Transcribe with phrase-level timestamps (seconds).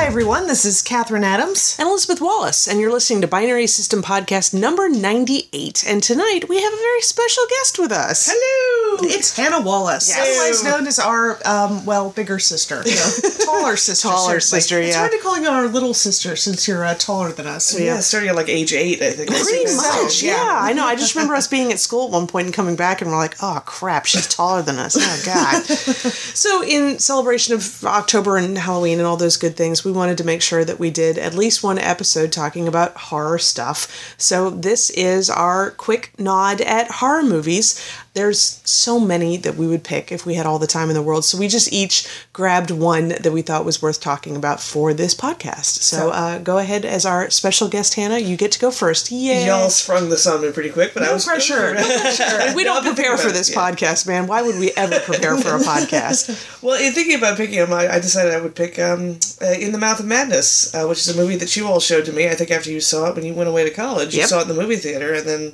[0.00, 0.46] everyone.
[0.48, 1.76] This is Catherine Adams.
[1.78, 5.84] and Elizabeth Wallace, and you're listening to Binary System Podcast number 98.
[5.86, 8.28] And tonight we have a very special guest with us.
[8.32, 8.98] Hello!
[9.02, 10.18] It's Hannah Wallace, Yes.
[10.18, 12.82] otherwise known as our, um, well, bigger sister.
[12.90, 14.08] You know, taller sister.
[14.08, 17.46] Taller sister, It's hard to call you our little sister since you're uh, taller than
[17.46, 17.78] us.
[17.78, 19.30] Yeah, starting at like age eight, I think.
[19.30, 20.32] Pretty much, yeah.
[20.34, 20.58] yeah.
[20.60, 20.86] I know.
[20.86, 23.16] I just remember us being at school at one point and coming back, and we're
[23.16, 25.64] like, "Oh crap, she's taller than us." Oh god.
[25.66, 30.24] so, in celebration of October and Halloween and all those good things, we wanted to
[30.24, 34.14] make sure that we did at least one episode talking about horror stuff.
[34.16, 37.80] So, this is our quick nod at horror movies.
[38.12, 41.02] There's so many that we would pick if we had all the time in the
[41.02, 41.24] world.
[41.24, 45.14] So, we just each grabbed one that we thought was worth talking about for this
[45.14, 45.82] podcast.
[45.82, 48.18] So, uh, go ahead as our special guest, Hannah.
[48.18, 49.12] You get to go first.
[49.12, 49.46] Yay!
[49.46, 51.74] Y'all sprung this on me pretty quick, but I was pressure.
[51.80, 52.54] No pressure.
[52.56, 53.70] we don't prepare for this it, yeah.
[53.70, 54.26] podcast, man.
[54.26, 56.62] Why would we ever prepare for a podcast?
[56.62, 59.72] Well, in thinking about picking them, I, I decided I would pick um, uh, In
[59.72, 62.28] the Mouth of Madness, uh, which is a movie that you all showed to me.
[62.28, 64.42] I think after you saw it when you went away to college, you saw it
[64.42, 65.52] in the movie theater, and then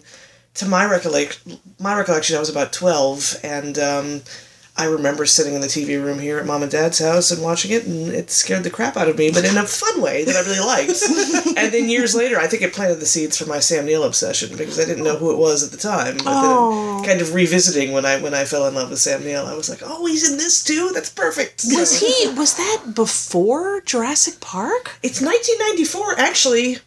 [0.56, 1.40] to my recollect,
[1.80, 4.22] my recollection, I was about twelve, and um,
[4.78, 7.70] I remember sitting in the TV room here at mom and dad's house and watching
[7.72, 10.36] it, and it scared the crap out of me, but in a fun way that
[10.36, 11.02] I really liked.
[11.56, 14.54] and then years later, I think it planted the seeds for my Sam Neill obsession
[14.56, 16.18] because I didn't know who it was at the time.
[16.18, 16.96] But Oh.
[16.96, 19.54] then, kind of revisiting when I when I fell in love with Sam Neill, I
[19.54, 20.90] was like, oh, he's in this too.
[20.92, 21.64] That's perfect.
[21.68, 22.28] Was he?
[22.34, 24.98] Was that before Jurassic Park?
[25.02, 26.78] It's 1994, actually.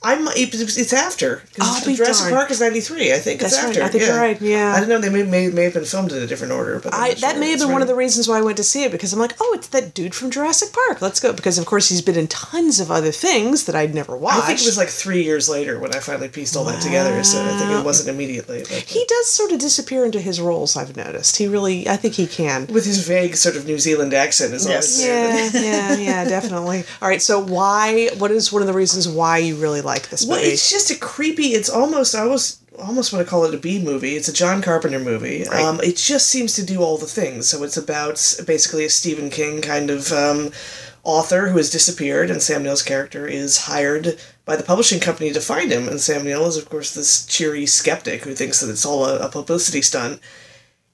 [0.00, 0.28] I'm.
[0.36, 1.42] It's, after.
[1.60, 2.36] I'll be oh, Jurassic darned.
[2.36, 3.12] Park is 93.
[3.12, 3.82] I think That's it's right, after.
[3.82, 4.08] I think yeah.
[4.08, 4.74] you're right, yeah.
[4.76, 5.00] I don't know.
[5.00, 7.38] They may, may, may have been filmed in a different order, but that sure.
[7.38, 9.18] may have been one of the reasons why I went to see it because I'm
[9.18, 11.02] like, oh, it's that dude from Jurassic Park.
[11.02, 14.16] Let's go because of course he's been in tons of other things that I'd never
[14.16, 14.44] watched.
[14.44, 17.24] I think it was like three years later when I finally pieced all that together.
[17.24, 18.60] So I think it wasn't immediately.
[18.60, 20.76] But he does sort of disappear into his roles.
[20.76, 21.36] I've noticed.
[21.38, 22.68] He really, I think he can.
[22.68, 25.02] with his vague sort of New Zealand accent is Yes.
[25.02, 25.54] always.
[25.54, 26.84] Yeah, yeah, yeah, definitely.
[27.02, 28.10] All right, so why?
[28.18, 30.98] What is one of the reasons why you really like this Well, it's just a
[30.98, 31.48] creepy.
[31.48, 34.14] It's almost I was almost want to call it a B movie.
[34.16, 35.46] It's a John Carpenter movie.
[35.48, 37.48] Um, it just seems to do all the things.
[37.48, 38.14] So it's about
[38.46, 40.50] basically a Stephen King kind of um,
[41.02, 45.40] author who has disappeared, and Sam Neill's character is hired by the publishing company to
[45.40, 45.88] find him.
[45.88, 49.18] And Sam Neill is, of course, this cheery skeptic who thinks that it's all a,
[49.18, 50.20] a publicity stunt.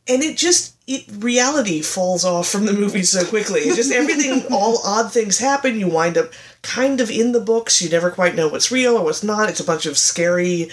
[0.07, 3.61] And it just it reality falls off from the movie so quickly.
[3.63, 5.79] It just everything, all odd things happen.
[5.79, 6.33] You wind up
[6.63, 7.81] kind of in the books.
[7.81, 9.49] You never quite know what's real or what's not.
[9.49, 10.71] It's a bunch of scary,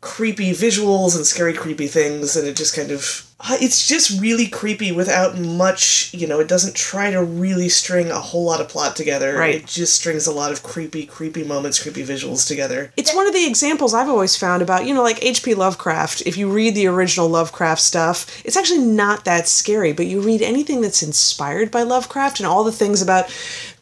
[0.00, 3.29] creepy visuals and scary, creepy things, and it just kind of.
[3.48, 8.10] Uh, It's just really creepy without much, you know, it doesn't try to really string
[8.10, 9.36] a whole lot of plot together.
[9.36, 9.56] Right.
[9.56, 12.92] It just strings a lot of creepy, creepy moments, creepy visuals together.
[12.96, 15.54] It's one of the examples I've always found about, you know, like H.P.
[15.54, 16.22] Lovecraft.
[16.26, 20.42] If you read the original Lovecraft stuff, it's actually not that scary, but you read
[20.42, 23.30] anything that's inspired by Lovecraft and all the things about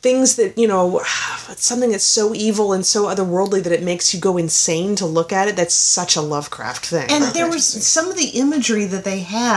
[0.00, 1.00] things that, you know,
[1.56, 5.32] something that's so evil and so otherworldly that it makes you go insane to look
[5.32, 7.10] at it, that's such a Lovecraft thing.
[7.10, 9.47] And there was some of the imagery that they had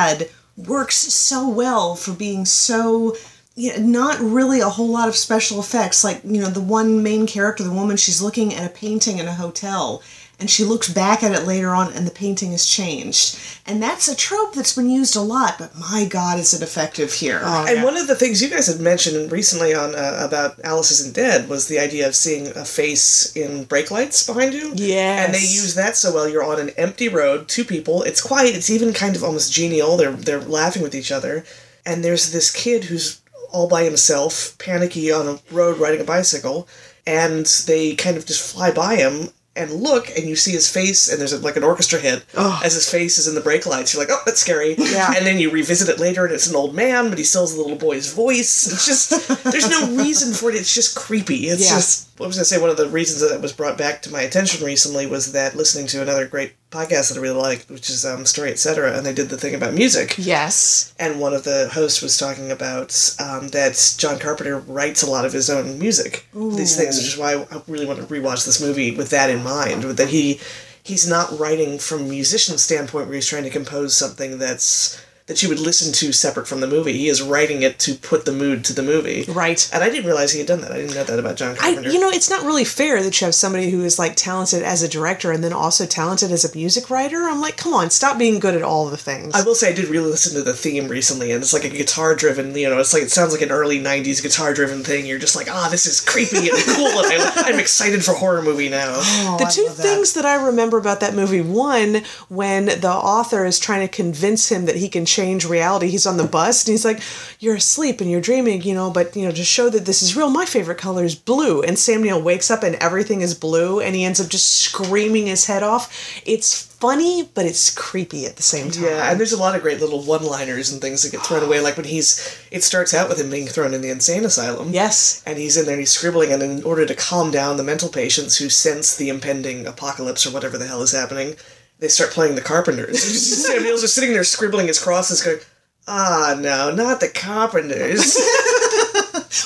[0.58, 3.16] works so well for being so
[3.56, 6.04] you know, not really a whole lot of special effects.
[6.04, 9.28] Like, you know, the one main character, the woman, she's looking at a painting in
[9.28, 10.02] a hotel
[10.42, 13.40] and she looks back at it later on and the painting has changed.
[13.66, 17.14] And that's a trope that's been used a lot, but my god, is it effective
[17.14, 17.40] here.
[17.44, 21.16] And one of the things you guys had mentioned recently on uh, about Alice Isn't
[21.16, 24.74] Dead was the idea of seeing a face in brake lights behind you.
[24.76, 25.24] Yeah.
[25.24, 26.28] And they use that so well.
[26.28, 28.02] You're on an empty road, two people.
[28.02, 28.56] It's quiet.
[28.56, 29.96] It's even kind of almost genial.
[29.96, 31.46] They're they're laughing with each other.
[31.86, 33.22] And there's this kid who's
[33.52, 36.68] all by himself, panicky on a road riding a bicycle,
[37.06, 41.12] and they kind of just fly by him and look, and you see his face,
[41.12, 42.24] and there's a, like an orchestra hit
[42.64, 43.94] as his face is in the brake lights.
[43.94, 44.76] You're like, oh, that's scary.
[44.78, 45.14] Yeah.
[45.16, 47.54] And then you revisit it later, and it's an old man, but he still has
[47.56, 48.72] the little boy's voice.
[48.72, 49.10] It's just
[49.44, 50.56] there's no reason for it.
[50.56, 51.48] It's just creepy.
[51.50, 51.76] It's Yeah.
[51.76, 52.10] just.
[52.22, 54.22] I was gonna say one of the reasons that it was brought back to my
[54.22, 58.06] attention recently was that listening to another great podcast that I really liked, which is
[58.06, 60.16] um, Story Etc., and they did the thing about music.
[60.18, 60.94] yes.
[60.98, 65.26] And one of the hosts was talking about um, that John Carpenter writes a lot
[65.26, 66.26] of his own music.
[66.34, 69.44] These things, which is why I really want to rewatch this movie with that in
[69.44, 69.84] mind.
[69.84, 70.40] That he
[70.84, 75.00] he's not writing from a musician standpoint where he's trying to compose something that's
[75.32, 76.92] that you would listen to separate from the movie.
[76.92, 79.24] He is writing it to put the mood to the movie.
[79.30, 79.70] Right.
[79.74, 80.74] And I didn't realize he had done that.
[80.74, 81.90] I didn't know that about John I, Carpenter.
[81.90, 84.84] you know, it's not really fair that you have somebody who is like talented as
[84.84, 87.30] a director and then also talented as a music writer.
[87.30, 89.34] I'm like, come on, stop being good at all the things.
[89.34, 91.70] I will say I did really listen to the theme recently, and it's like a
[91.70, 92.54] guitar driven.
[92.54, 95.06] You know, it's like it sounds like an early '90s guitar driven thing.
[95.06, 98.42] You're just like, ah, this is creepy and cool, and I, I'm excited for horror
[98.42, 98.96] movie now.
[99.38, 99.84] the I two love that.
[99.84, 104.50] things that I remember about that movie one, when the author is trying to convince
[104.52, 105.88] him that he can change change reality.
[105.88, 107.02] He's on the bus and he's like,
[107.40, 110.16] "You're asleep and you're dreaming, you know, but you know, to show that this is
[110.16, 113.80] real, my favorite color is blue." And Sam Neill wakes up and everything is blue,
[113.80, 115.84] and he ends up just screaming his head off.
[116.26, 118.84] It's funny, but it's creepy at the same time.
[118.84, 121.60] Yeah, and there's a lot of great little one-liners and things that get thrown away.
[121.60, 124.72] Like when he's, it starts out with him being thrown in the insane asylum.
[124.74, 125.22] Yes.
[125.28, 127.90] And he's in there and he's scribbling, and in order to calm down the mental
[127.90, 131.36] patients who sense the impending apocalypse or whatever the hell is happening,
[131.82, 133.04] they start playing the Carpenters.
[133.46, 135.40] Sam Neill's just sitting there scribbling his crosses, going,
[135.88, 138.16] "Ah, no, not the Carpenters."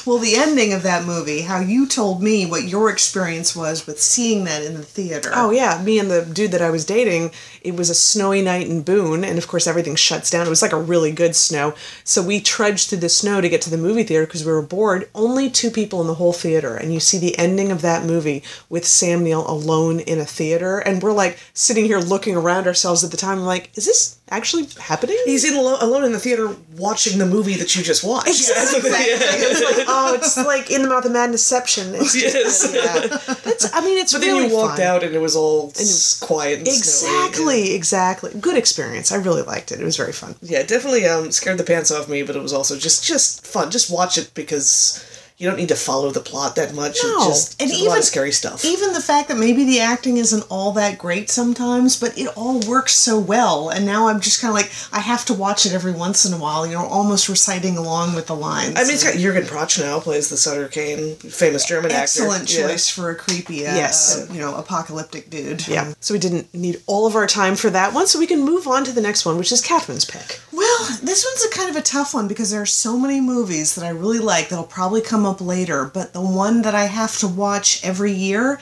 [0.05, 4.01] Well, the ending of that movie, how you told me what your experience was with
[4.01, 5.29] seeing that in the theater.
[5.33, 8.67] Oh yeah, me and the dude that I was dating, it was a snowy night
[8.67, 10.47] in Boone, and of course everything shuts down.
[10.47, 13.61] It was like a really good snow, so we trudged through the snow to get
[13.61, 15.07] to the movie theater because we were bored.
[15.13, 18.41] Only two people in the whole theater, and you see the ending of that movie
[18.69, 23.03] with Sam Neill alone in a theater, and we're like sitting here looking around ourselves
[23.03, 25.18] at the time, like, is this actually happening?
[25.25, 28.27] he's in alo- alone in the theater watching the movie that you just watched.
[28.27, 28.89] Exactly.
[29.48, 31.94] It's like, oh, it's like in the mouth of madnessception.
[31.94, 32.72] It's Yes.
[32.74, 33.07] yeah.
[33.44, 33.74] That's.
[33.74, 34.88] I mean, it's But then you walked fun.
[34.88, 37.27] out and it was all s- quiet and snowy.
[37.27, 38.31] Exactly, exactly.
[38.39, 39.12] Good experience.
[39.12, 39.80] I really liked it.
[39.80, 40.36] It was very fun.
[40.42, 43.69] Yeah, definitely um, scared the pants off me, but it was also just just fun.
[43.72, 45.04] Just watch it because
[45.37, 46.97] you don't need to follow the plot that much.
[47.03, 48.63] No, It just and there's a lot even- of scary stuff.
[48.63, 52.59] Even the fact that maybe the acting isn't all that great sometimes, but it all
[52.61, 53.69] works so well.
[53.69, 56.33] And now I'm just kind of like, I have to watch it every once in
[56.33, 58.75] a while, you know, almost reciting along with the lines.
[58.77, 62.53] I mean, it's got Jurgen Prochnow plays the Sutter Kane, famous German Excellent actor.
[62.61, 62.67] Yeah.
[62.69, 64.15] choice for a creepy, uh, Yes.
[64.17, 65.67] uh, you know, apocalyptic dude.
[65.67, 65.93] Yeah.
[65.99, 68.67] So we didn't need all of our time for that one, so we can move
[68.67, 70.39] on to the next one, which is Catherine's pick.
[70.53, 73.75] Well, this one's a kind of a tough one because there are so many movies
[73.75, 77.18] that I really like that'll probably come up later, but the one that I have
[77.19, 78.60] to watch every year,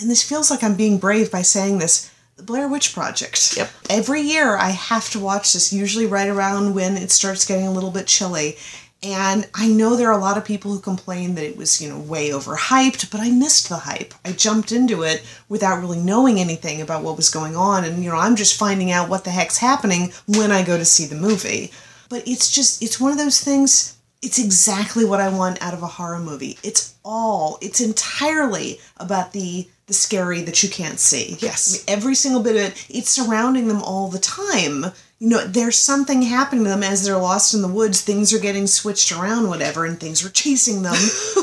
[0.00, 3.56] and this feels like I'm being brave by saying this, the Blair Witch Project.
[3.56, 3.70] Yep.
[3.88, 7.72] Every year I have to watch this, usually right around when it starts getting a
[7.72, 8.56] little bit chilly.
[9.02, 11.88] And I know there are a lot of people who complain that it was, you
[11.88, 14.14] know, way overhyped, but I missed the hype.
[14.24, 17.84] I jumped into it without really knowing anything about what was going on.
[17.84, 20.84] And, you know, I'm just finding out what the heck's happening when I go to
[20.84, 21.72] see the movie.
[22.08, 25.82] But it's just, it's one of those things, it's exactly what I want out of
[25.82, 26.58] a horror movie.
[26.62, 31.36] It's all, it's entirely about the the scary that you can't see.
[31.38, 31.72] Yes.
[31.72, 34.86] I mean, every single bit of it, it's surrounding them all the time.
[35.20, 38.02] You know, there's something happening to them as they're lost in the woods.
[38.02, 40.96] Things are getting switched around, whatever, and things are chasing them,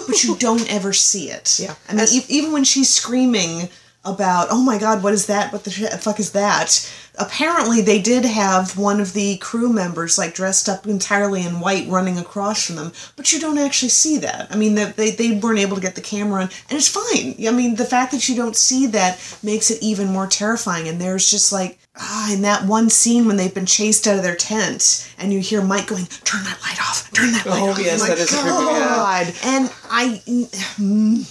[0.08, 1.58] but you don't ever see it.
[1.58, 1.76] Yeah.
[1.88, 3.70] I mean, e- even when she's screaming
[4.04, 5.54] about, oh my god, what is that?
[5.54, 6.92] What the sh- fuck is that?
[7.18, 11.88] Apparently, they did have one of the crew members, like, dressed up entirely in white
[11.88, 14.48] running across from them, but you don't actually see that.
[14.50, 17.36] I mean, that they, they weren't able to get the camera on, and it's fine.
[17.48, 21.00] I mean, the fact that you don't see that makes it even more terrifying, and
[21.00, 24.36] there's just like, ah, in that one scene when they've been chased out of their
[24.36, 27.80] tent, and you hear Mike going, turn that light off, turn that light Oh, off.
[27.80, 28.86] yes, I'm that like, is creepy, yeah.
[28.96, 29.34] God.
[29.44, 30.22] And I,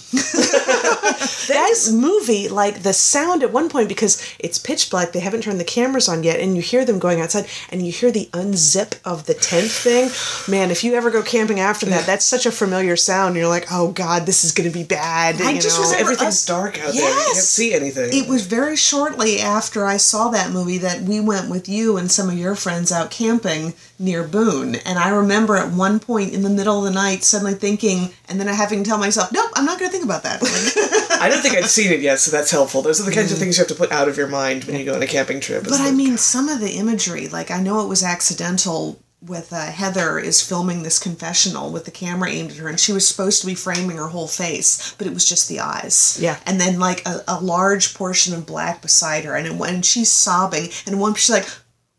[1.47, 5.59] That movie, like the sound at one point, because it's pitch black, they haven't turned
[5.59, 8.97] the cameras on yet, and you hear them going outside, and you hear the unzip
[9.03, 10.09] of the tent thing.
[10.49, 13.35] Man, if you ever go camping after that, that's such a familiar sound.
[13.35, 15.41] You're like, oh god, this is gonna be bad.
[15.41, 15.97] I you just know?
[15.97, 16.95] Everything's dark out there.
[16.95, 18.09] You can't see anything.
[18.13, 22.11] It was very shortly after I saw that movie that we went with you and
[22.11, 24.75] some of your friends out camping near Boone.
[24.75, 28.39] And I remember at one point in the middle of the night suddenly thinking, and
[28.39, 30.41] then having to tell myself, nope, I'm not going to think about that.
[30.41, 32.81] Like, I don't think I'd seen it yet, so that's helpful.
[32.81, 33.41] Those are the kinds of mm.
[33.41, 35.39] things you have to put out of your mind when you go on a camping
[35.39, 35.63] trip.
[35.63, 39.65] but I mean, some of the imagery, like I know it was accidental with uh,
[39.65, 43.41] Heather is filming this confessional with the camera aimed at her, and she was supposed
[43.41, 46.17] to be framing her whole face, but it was just the eyes.
[46.21, 46.39] Yeah.
[46.45, 50.69] And then like a, a large portion of black beside her, and when she's sobbing,
[50.85, 51.47] and one she's like,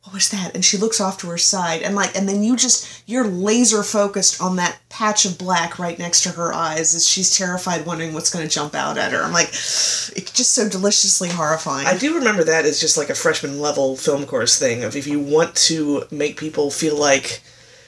[0.05, 2.57] "What was that?" And she looks off to her side, and like, and then you
[2.57, 7.09] just you're laser focused on that patch of black right next to her eyes as
[7.09, 9.23] she's terrified, wondering what's going to jump out at her.
[9.23, 11.87] I'm like, it's just so deliciously horrifying.
[11.87, 15.07] I do remember that as just like a freshman level film course thing of if
[15.07, 17.43] you want to make people feel like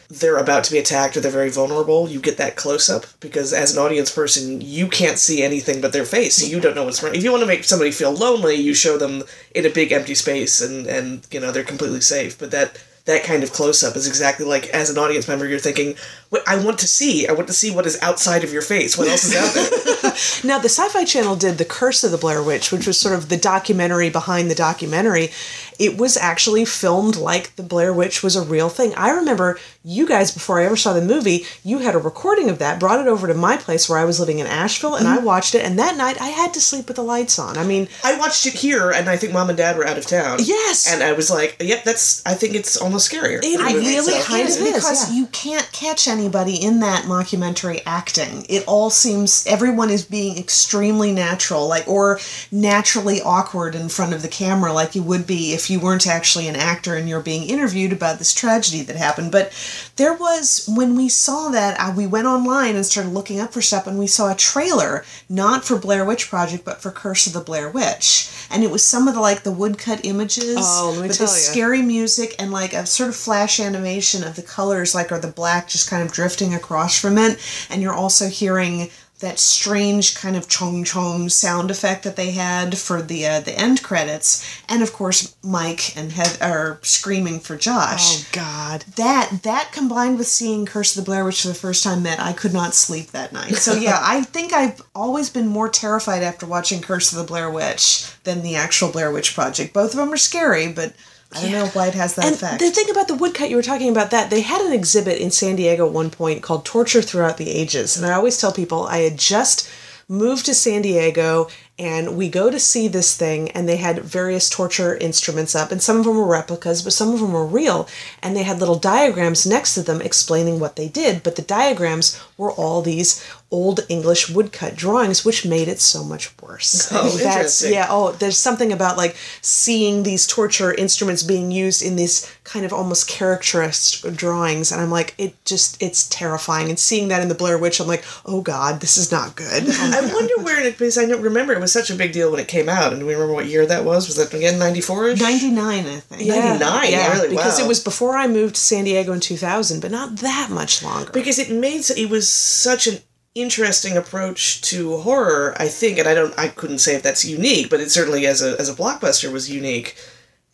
[0.08, 3.52] they're about to be attacked or they're very vulnerable, you get that close up because
[3.52, 7.02] as an audience person, you can't see anything but their face, you don't know what's
[7.02, 7.14] wrong.
[7.14, 10.14] If you want to make somebody feel lonely, you show them in a big empty
[10.14, 12.38] space and and you know they're completely safe.
[12.38, 15.60] But that that kind of close up is exactly like as an audience member, you're
[15.60, 15.94] thinking,
[16.30, 17.26] "Wait, I want to see.
[17.26, 18.98] I want to see what is outside of your face.
[18.98, 20.12] What else is out there?"
[20.44, 23.14] Now, the Sci Fi Channel did The Curse of the Blair Witch, which was sort
[23.14, 25.30] of the documentary behind the documentary.
[25.78, 28.94] It was actually filmed like the Blair Witch was a real thing.
[28.94, 32.58] I remember you guys before I ever saw the movie, you had a recording of
[32.58, 35.16] that, brought it over to my place where I was living in Asheville, and I
[35.16, 35.26] mm-hmm.
[35.26, 35.64] watched it.
[35.64, 37.56] And that night, I had to sleep with the lights on.
[37.56, 40.06] I mean, I watched it here, and I think mom and dad were out of
[40.06, 40.38] town.
[40.42, 40.92] Yes.
[40.92, 43.38] and I was like, "Yep, that's." I think it's almost scarier.
[43.38, 44.24] It than the movie really itself.
[44.26, 45.16] kind is of is, because yeah.
[45.16, 48.44] you can't catch anybody in that mockumentary acting.
[48.48, 52.18] It all seems everyone is being extremely natural, like or
[52.50, 56.48] naturally awkward in front of the camera, like you would be if you weren't actually
[56.48, 59.32] an actor and you're being interviewed about this tragedy that happened.
[59.32, 59.52] But
[59.96, 63.86] there was when we saw that, we went online and started looking up for stuff,
[63.86, 67.40] and we saw a trailer not for Blair Witch Project, but for Curse of the
[67.40, 71.08] Blair Witch, and it was some of the like the woodcut images, Oh, let me
[71.08, 71.38] with tell the ya.
[71.38, 75.28] scary music and like a sort of flash animation of the colors, like or the
[75.28, 77.38] black just kind of drifting across from it,
[77.70, 82.76] and you're also hearing that strange kind of chong chong sound effect that they had
[82.76, 87.56] for the uh, the end credits, and of course Mike and Heather are screaming for
[87.56, 88.22] Josh.
[88.22, 88.82] oh God.
[88.96, 92.20] That that combined with seeing Curse of the Blair Witch for the first time meant
[92.20, 93.56] I could not sleep that night.
[93.56, 97.50] So yeah, I think I've always been more terrified after watching Curse of the Blair
[97.50, 99.72] Witch than the actual Blair Witch Project.
[99.72, 100.92] Both of them are scary, but
[101.36, 102.60] I don't know why it has that And effect.
[102.60, 105.30] the thing about the woodcut, you were talking about that, they had an exhibit in
[105.30, 107.96] San Diego at one point called Torture Throughout the Ages.
[107.96, 109.68] And I always tell people I had just
[110.08, 114.48] moved to San Diego and we go to see this thing and they had various
[114.48, 117.86] torture instruments up and some of them were replicas but some of them were real
[118.22, 122.18] and they had little diagrams next to them explaining what they did but the diagrams
[122.38, 127.20] were all these old english woodcut drawings which made it so much worse Oh, And
[127.20, 127.72] that's interesting.
[127.74, 132.64] yeah oh there's something about like seeing these torture instruments being used in these kind
[132.64, 137.28] of almost caricaturist drawings and i'm like it just it's terrifying and seeing that in
[137.28, 140.72] the blair witch i'm like oh god this is not good I wonder where it
[140.78, 143.00] because I don't remember it was such a big deal when it came out, and
[143.00, 144.06] do we remember what year that was?
[144.06, 145.20] Was that again ninety four ish?
[145.20, 146.28] 99, I think.
[146.28, 147.28] 99, really?
[147.28, 147.64] because Wow.
[147.64, 151.10] it was before i moved to san diego in 2000 but not that much longer
[151.12, 152.98] because it made it was such an
[153.34, 157.68] interesting approach to horror i think and i don't i couldn't say if that's unique
[157.68, 159.94] but it certainly as a as a blockbuster was unique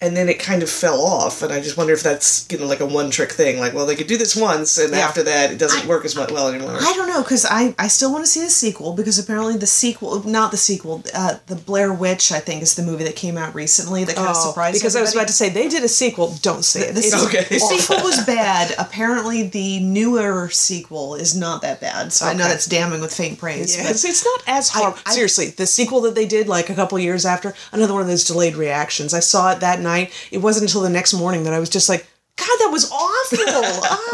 [0.03, 2.67] and then it kind of fell off and i just wonder if that's you know
[2.67, 4.99] like a one trick thing like well they could do this once and Yeah.
[5.09, 7.89] after that it doesn't work as much well anymore I don't know because I, I
[7.89, 11.55] still want to see the sequel because apparently the sequel not the sequel uh, the
[11.57, 14.49] Blair Witch I think is the movie that came out recently that kind of Oh,
[14.51, 17.01] surprised because i was about to say they did a sequel don't say it The,
[17.07, 17.45] It's Okay.
[17.49, 18.75] the sequel was bad.
[18.79, 22.13] Apparently, the newer sequel is not that bad.
[22.13, 23.77] So I know that's damning with faint praise.
[23.77, 24.95] Yeah, but it's, it's not as hard.
[25.07, 28.09] I- Seriously, the sequel that they did like a couple years after, another one of
[28.09, 29.15] those delayed reactions.
[29.15, 29.92] I saw it that night.
[30.31, 33.39] It wasn't until the next morning that I was just like, God, that was awful.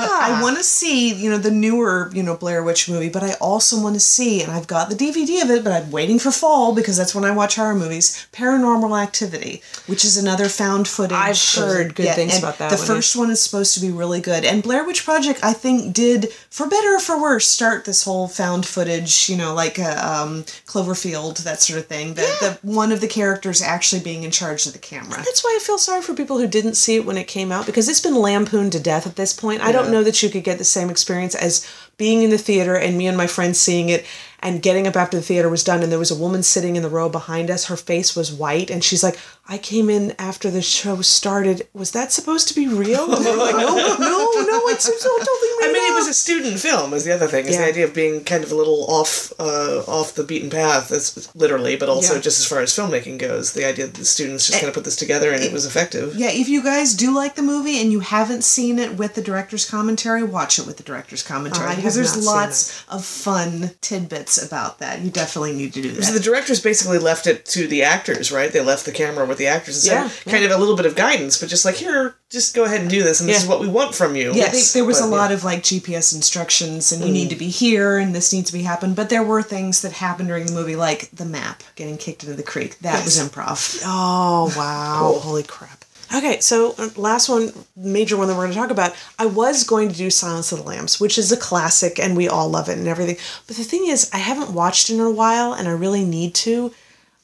[0.00, 0.38] ah.
[0.38, 3.34] I want to see, you know, the newer, you know, Blair Witch movie, but I
[3.34, 6.32] also want to see, and I've got the DVD of it, but I'm waiting for
[6.32, 8.26] fall because that's when I watch horror movies.
[8.32, 11.16] Paranormal Activity, which is another found footage.
[11.16, 14.20] I've heard good things about that The one, first one is supposed to be really
[14.20, 18.02] good, and Blair Witch Project, I think, did for better or for worse start this
[18.04, 22.14] whole found footage, you know, like uh, um, Cloverfield, that sort of thing.
[22.14, 25.16] The, the one of the characters actually being in charge of the camera.
[25.18, 27.64] That's why I feel sorry for people who didn't see it when it came out
[27.64, 29.62] because it's been lampooned to death at this point.
[29.62, 32.76] I don't know that you could get the same experience as being in the theater
[32.76, 34.06] and me and my friends seeing it
[34.40, 36.82] and getting up after the theater was done and there was a woman sitting in
[36.82, 37.66] the row behind us.
[37.66, 39.18] Her face was white and she's like,
[39.50, 41.66] I came in after the show started.
[41.72, 43.04] Was that supposed to be real?
[43.14, 45.70] And we're like, no, no, no, it's, it's totally real.
[45.70, 46.92] I mean, it was a student film.
[46.92, 47.46] Is the other thing?
[47.46, 47.62] Is Yeah.
[47.62, 50.88] the idea of being kind of a little off, uh, off the beaten path.
[50.90, 52.20] That's literally, but also Yeah.
[52.20, 54.84] just as far as filmmaking goes, the idea that the students just kind of put
[54.84, 56.14] this together and it was effective.
[56.14, 59.22] Yeah, if you guys do like the movie and you haven't seen it with the
[59.22, 64.78] director's commentary, watch it with the director's commentary because there's lots of fun tidbits about
[64.80, 65.00] that.
[65.00, 66.04] You definitely need to do that.
[66.04, 68.52] So the directors basically left it to the actors, right?
[68.52, 70.86] They left the camera with the actors and said, Yeah, kind of a little bit
[70.86, 73.48] of guidance, but just like, here, just go ahead and do this, and this is
[73.48, 74.32] what we want from you.
[74.34, 75.16] yeah, they, there was But, a yeah.
[75.16, 78.56] lot of like GPS instructions, and you need to be here, and this needs to
[78.56, 78.94] be happen.
[78.94, 82.34] But there were things that happened during the movie, like the map getting kicked into
[82.36, 82.78] the creek.
[82.80, 83.82] That was improv.
[83.84, 84.98] Oh wow!
[85.12, 85.20] Cool.
[85.20, 85.84] Holy crap!
[86.14, 88.96] Okay, so uh, last one, major one that we're going to talk about.
[89.18, 92.28] I was going to do Silence of the Lambs, which is a classic, and we
[92.28, 93.16] all love it and everything.
[93.46, 96.34] But the thing is, I haven't watched it in a while, and I really need
[96.36, 96.72] to.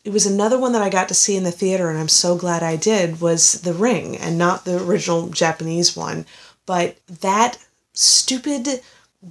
[0.05, 2.37] It was another one that I got to see in the theater, and I'm so
[2.37, 3.21] glad I did.
[3.21, 6.27] Was The Ring, and not the original Japanese one,
[6.67, 7.59] but that
[7.95, 8.81] stupid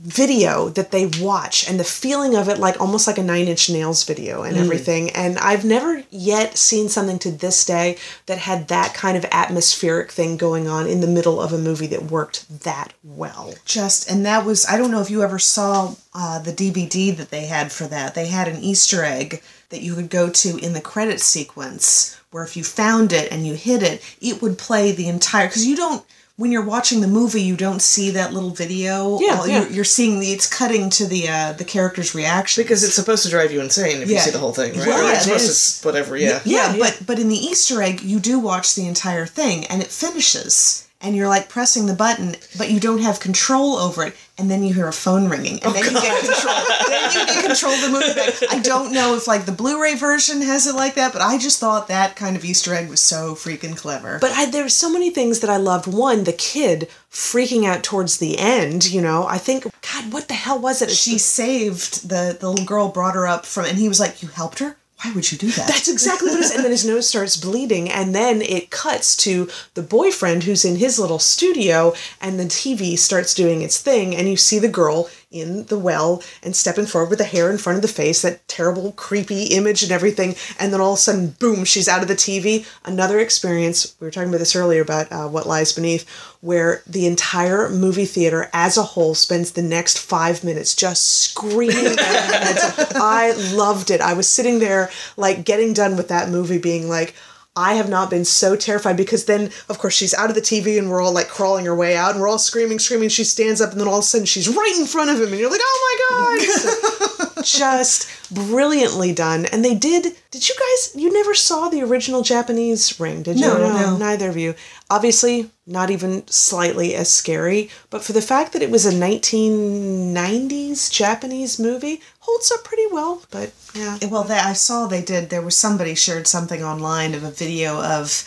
[0.01, 3.70] video that they watch and the feeling of it like almost like a nine inch
[3.70, 8.68] nails video and everything and i've never yet seen something to this day that had
[8.70, 12.63] that kind of atmospheric thing going on in the middle of a movie that worked
[12.63, 16.51] that well just and that was i don't know if you ever saw uh, the
[16.51, 20.30] dvd that they had for that they had an easter egg that you could go
[20.30, 24.42] to in the credit sequence where if you found it and you hit it it
[24.42, 28.10] would play the entire because you don't when you're watching the movie you don't see
[28.12, 29.62] that little video Yeah, All- yeah.
[29.62, 33.24] You're, you're seeing the it's cutting to the uh, the character's reaction Because it's supposed
[33.24, 34.88] to drive you insane if you see the whole thing, right?
[34.88, 35.82] Yeah, it's supposed is.
[35.82, 36.39] to, whatever, yeah.
[36.46, 39.82] yeah, Yeah, but but in the Easter egg, you do watch the entire thing, and
[39.82, 44.15] it finishes, and you're like pressing the button, but you don't have control over it,
[44.38, 46.56] and then you hear a phone ringing, and oh, then you get control.
[46.88, 48.13] then you get control of the movie.
[48.13, 48.52] Back.
[48.52, 51.60] I don't know if like the Blu-ray version has it like that, but I just
[51.60, 54.18] thought that kind of Easter egg was so freaking clever.
[54.20, 55.86] But I, there were so many things that I loved.
[55.86, 58.90] One, the kid freaking out towards the end.
[58.92, 60.90] You know, I think, God, what the hell was it?
[60.90, 64.24] It's she saved the the little girl, brought her up from, and he was like,
[64.24, 65.67] "You helped her." Why would you do that?
[65.67, 66.51] That's exactly what it is.
[66.51, 70.77] And then his nose starts bleeding, and then it cuts to the boyfriend who's in
[70.77, 75.10] his little studio, and the TV starts doing its thing, and you see the girl
[75.34, 78.48] in the well and stepping forward with the hair in front of the face, that
[78.48, 82.08] terrible, creepy image and everything, and then all of a sudden, boom, she's out of
[82.08, 82.66] the TV.
[82.86, 86.08] Another experience, we were talking about this earlier about uh, What Lies Beneath,
[86.42, 91.96] where the entire movie theater as a whole spends the next five minutes just screaming
[91.96, 92.92] their heads off.
[92.96, 94.02] I loved it.
[94.02, 97.16] I was sitting there, like, getting done with that movie, being like,
[97.55, 100.79] I have not been so terrified because then, of course, she's out of the TV
[100.79, 103.10] and we're all like crawling her way out and we're all screaming, screaming.
[103.10, 105.27] She stands up and then all of a sudden she's right in front of him
[105.27, 107.19] and you're like, oh my God.
[107.46, 109.46] Just brilliantly done.
[109.48, 113.48] And they did, did you guys, you never saw the original Japanese ring, did you?
[113.48, 113.98] No, no.
[113.98, 114.56] Neither of you.
[114.90, 120.92] Obviously, not even slightly as scary, but for the fact that it was a 1990s
[120.92, 123.24] Japanese movie, holds up pretty well.
[123.32, 123.98] But yeah.
[124.10, 125.30] Well, they, I saw they did.
[125.30, 128.24] There was somebody shared something online of a video of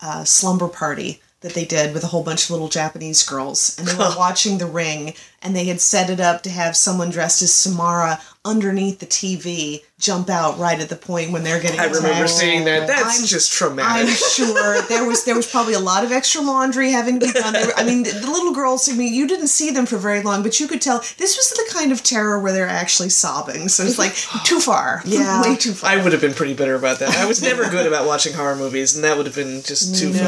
[0.00, 3.86] a slumber party that they did with a whole bunch of little Japanese girls, and
[3.86, 7.42] they were watching The Ring, and they had set it up to have someone dressed
[7.42, 11.84] as Samara underneath the TV jump out right at the point when they're getting I
[11.84, 12.88] remember seeing that.
[12.88, 14.08] That's I'm- just traumatic.
[14.08, 17.32] I'm sure there was there was probably a lot of extra laundry having to be
[17.32, 17.52] done.
[17.54, 18.88] Were, I mean, the, the little girls.
[18.88, 21.50] I mean, you didn't see them for very long, but you could tell this was
[21.54, 23.68] the kind of terror where they're actually sobbing.
[23.68, 25.42] So it's like too far, Yeah.
[25.42, 25.90] way too far.
[25.90, 27.10] I would have been pretty bitter about that.
[27.16, 30.12] I was never good about watching horror movies, and that would have been just too
[30.12, 30.24] far.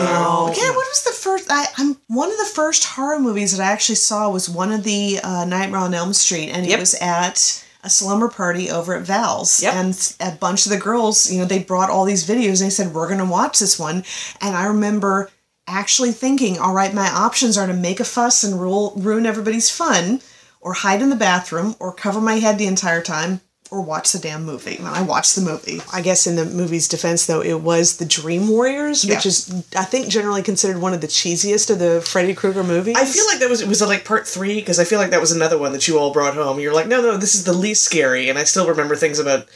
[0.54, 1.47] Yeah, what was the first?
[1.50, 4.85] I, I'm one of the first horror movies that I actually saw was one of
[4.85, 6.76] the uh, Nightmare on Elm Street, and Yep.
[6.76, 9.62] it was at a slumber party over at Val's.
[9.62, 9.75] Yep.
[9.75, 12.61] And a bunch of the girls, you know, they brought all these videos.
[12.61, 14.05] and They said we're gonna watch this one,
[14.40, 15.31] and I remember
[15.66, 19.70] actually thinking, all right, my options are to make a fuss and rule, ruin everybody's
[19.70, 20.20] fun,
[20.61, 24.18] or hide in the bathroom, or cover my head the entire time, or watch the
[24.18, 24.79] damn movie.
[24.83, 25.81] I watched the movie.
[25.92, 29.85] I guess in the movie's defense, though, it was the Dream Warriors, which is, I
[29.85, 32.96] think, generally considered one of the cheesiest of the Freddy Krueger movies.
[32.96, 35.11] I feel like that was it was uh, like part three because I feel like
[35.11, 36.61] that was another one that you all brought home.
[36.61, 39.48] You're like, no, no, this is the least scary, and I still remember things about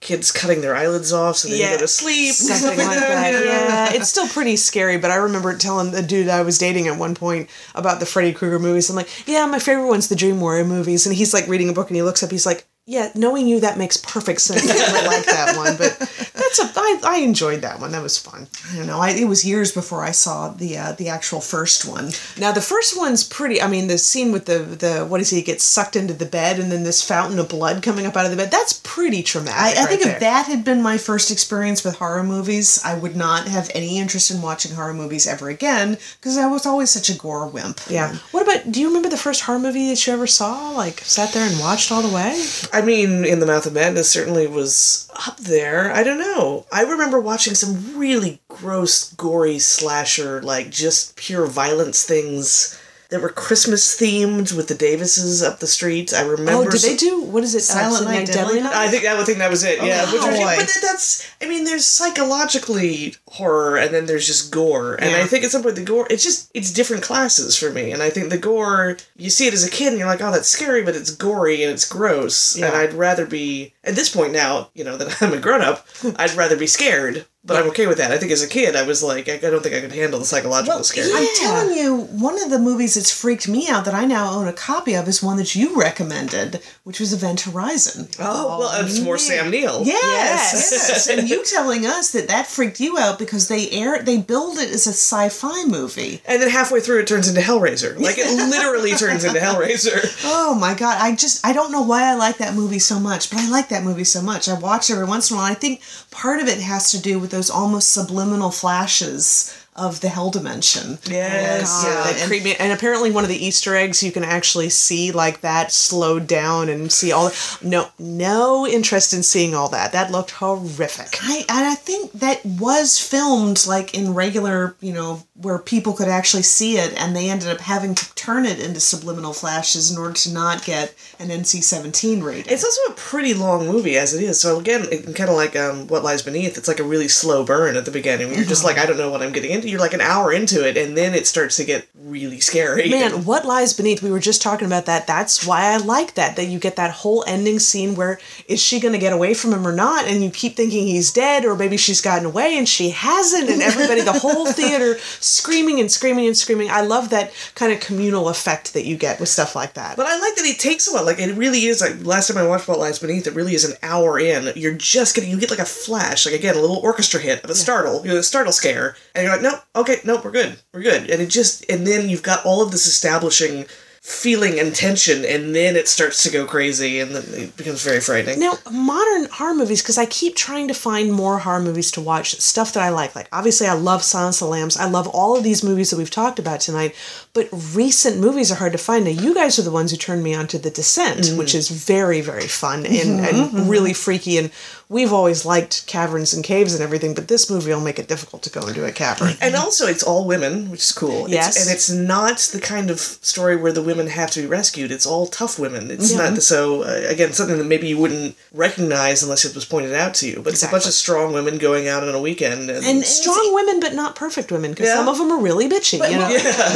[0.00, 3.44] kids cutting their eyelids off so they Yeah, go to sleep, something like that.
[3.44, 4.98] Yeah, it's still pretty scary.
[4.98, 8.34] But I remember telling the dude I was dating at one point about the Freddy
[8.34, 8.90] Krueger movies.
[8.90, 11.72] I'm like, yeah, my favorite one's the Dream Warrior movies, and he's like reading a
[11.72, 12.30] book and he looks up.
[12.30, 14.68] He's like, yeah, knowing you, that makes perfect sense.
[14.68, 15.98] I really like that one, but
[16.34, 17.92] that's a I, I enjoyed that one.
[17.92, 18.46] That was fun.
[18.70, 18.98] I don't know.
[18.98, 22.10] I, it was years before I saw the uh, the actual first one.
[22.38, 23.62] Now the first one's pretty.
[23.62, 25.36] I mean, the scene with the the what is he?
[25.36, 28.26] He gets sucked into the bed, and then this fountain of blood coming up out
[28.26, 28.50] of the bed.
[28.50, 29.78] That's pretty traumatic.
[29.78, 30.14] I, I right think there.
[30.14, 33.98] if that had been my first experience with horror movies, I would not have any
[33.98, 37.80] interest in watching horror movies ever again because I was always such a gore wimp.
[37.88, 38.14] Yeah.
[38.32, 38.70] What about?
[38.70, 40.72] Do you remember the first horror movie that you ever saw?
[40.72, 42.38] Like sat there and watched all the way?
[42.74, 45.92] I mean, In the Mouth of Madness certainly was up there.
[45.92, 46.66] I don't know.
[46.72, 52.76] I remember watching some really gross, gory slasher, like just pure violence things
[53.14, 56.12] that were Christmas themed with the Davises up the street.
[56.12, 56.66] I remember.
[56.66, 57.58] Oh, did they do what is it?
[57.58, 58.74] Uh, Silent Night, Deadly Night?
[58.74, 59.80] I think I would think that was it.
[59.80, 61.30] Yeah, oh, Which was- but that's.
[61.40, 65.18] I mean, there's psychologically horror, and then there's just gore, and Yeah.
[65.22, 66.08] I think at some point the gore.
[66.10, 69.54] It's just it's different classes for me, and I think the gore you see it
[69.54, 72.56] as a kid, and you're like, oh, that's scary, but it's gory and it's gross,
[72.56, 75.86] and I'd rather be at this point now, you know, that I'm a grown up,
[76.16, 78.10] I'd rather be scared but I'm okay with that.
[78.10, 80.24] I think as a kid, I was like, I don't think I could handle the
[80.24, 81.04] psychological scare.
[81.14, 84.48] I'm telling you, one of the movies that's freaked me out that I now own
[84.48, 88.08] a copy of is one that you recommended, which was Event Horizon.
[88.18, 89.82] Oh, well, oh, it's more Sam Neill.
[89.84, 90.88] Yes, Yes.
[90.88, 91.08] yes.
[91.08, 94.70] and you telling us that that freaked you out because they air they build it
[94.70, 96.22] as a sci-fi movie.
[96.26, 97.98] And then halfway through, it turns into Hellraiser.
[97.98, 100.22] Like it literally turns into Hellraiser.
[100.24, 100.96] Oh my god!
[101.00, 103.68] I just I don't know why I like that movie so much, but I like
[103.68, 104.48] that movie so much.
[104.48, 105.50] I watch it every once in a while.
[105.50, 110.08] I think part of it has to do with those almost subliminal flashes of the
[110.08, 110.98] hell dimension.
[111.08, 112.04] Yes, God, yeah.
[112.04, 112.54] that and- creeped me.
[112.56, 116.68] And apparently, one of the Easter eggs you can actually see like that slowed down
[116.68, 117.30] and see all.
[117.62, 119.92] No, no interest in seeing all that.
[119.92, 121.18] That looked horrific.
[121.22, 126.08] I and I think that was filmed like in regular, you know, where people could
[126.08, 129.98] actually see it, and they ended up having to turn it into subliminal flashes in
[129.98, 132.52] order to not get an NC-17 rating.
[132.52, 134.40] It's also a pretty long movie as it is.
[134.40, 136.56] So again, kind of like um, What Lies Beneath.
[136.56, 138.34] It's like a really slow burn at the beginning.
[138.34, 139.63] You're just like, I don't know what I'm getting into.
[139.64, 142.88] You're like an hour into it, and then it starts to get really scary.
[142.90, 144.02] Man, what lies beneath?
[144.02, 145.06] We were just talking about that.
[145.06, 146.36] That's why I like that.
[146.36, 149.52] That you get that whole ending scene where is she going to get away from
[149.52, 150.06] him or not?
[150.06, 153.48] And you keep thinking he's dead, or maybe she's gotten away and she hasn't.
[153.48, 156.70] And everybody, the whole theater, screaming and screaming and screaming.
[156.70, 159.96] I love that kind of communal effect that you get with stuff like that.
[159.96, 161.04] But I like that it takes a while.
[161.04, 161.80] Like it really is.
[161.80, 164.52] Like last time I watched What Lies Beneath, it really is an hour in.
[164.56, 167.50] You're just getting you get like a flash, like again a little orchestra hit of
[167.50, 170.58] a startle, you know, a startle scare, and you're like, no, okay, no, we're good,
[170.72, 171.10] we're good.
[171.10, 173.66] And it just and then you've got all of this establishing
[174.04, 178.00] feeling and tension, and then it starts to go crazy, and then it becomes very
[178.00, 178.38] frightening.
[178.38, 182.38] Now, modern horror movies, because I keep trying to find more horror movies to watch,
[182.38, 183.14] stuff that I like.
[183.16, 184.76] Like, obviously, I love Silence of the Lambs.
[184.76, 186.94] I love all of these movies that we've talked about tonight,
[187.32, 189.06] but recent movies are hard to find.
[189.06, 191.38] Now, you guys are the ones who turned me on to The Descent, mm.
[191.38, 193.68] which is very, very fun and, and mm-hmm.
[193.70, 194.36] really freaky.
[194.36, 194.50] And
[194.88, 198.42] we've always liked caverns and caves and everything, but this movie will make it difficult
[198.42, 199.34] to go into a cavern.
[199.40, 201.26] And also, it's all women, which is cool.
[201.26, 201.60] It's- Yes.
[201.66, 204.92] and it's not the kind of story where the women have to be rescued.
[204.92, 205.90] It's all tough women.
[205.90, 209.94] It's not so uh, again something that maybe you wouldn't recognize unless it was pointed
[209.94, 210.40] out to you.
[210.44, 212.70] But it's a bunch of strong women going out on a weekend.
[212.70, 214.96] And, And- Strong women, but not perfect women, because Yeah.
[214.96, 216.28] some of them are really bitchy, you know?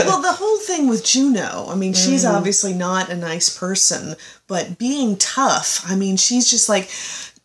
[0.06, 2.34] well, the whole thing with Juno, I mean, she's Mm.
[2.34, 4.16] obviously not a nice person,
[4.46, 6.88] but being tough, I mean, she's just like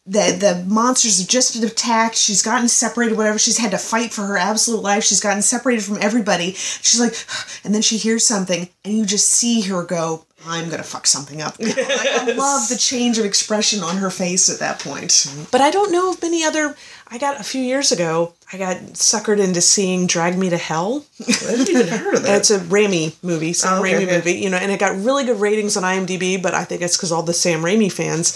[0.06, 2.16] the the monsters have just been attacked.
[2.16, 3.40] She's gotten separated, whatever.
[3.40, 5.04] She's had to fight for her absolute life.
[5.04, 6.54] She's gotten separated from everybody.
[6.54, 7.16] She's like,
[7.64, 10.26] and then she hears something, and you just see her go.
[10.46, 11.58] I'm gonna fuck something up.
[11.60, 15.26] now." I, love the change of expression on her face at that point.
[15.52, 16.76] But I don't know of many other.
[17.08, 18.34] I got a few years ago.
[18.52, 21.06] I got suckered into seeing Drag Me to Hell.
[21.22, 22.40] I even heard of that.
[22.40, 24.16] It's a Raimi movie, Sam Oh, okay, Raimi okay.
[24.18, 26.42] movie, you know, and it got really good ratings on IMDb.
[26.42, 28.34] But I think it's because all the Sam Raimi fans.